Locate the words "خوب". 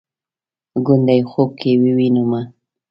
1.29-1.49